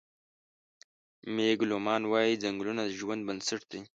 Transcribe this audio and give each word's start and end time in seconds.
مېګ 1.35 1.59
لومان 1.69 2.01
وايي: 2.11 2.33
"ځنګلونه 2.43 2.81
د 2.85 2.91
ژوند 2.99 3.21
بنسټ 3.27 3.61
دی. 3.71 3.81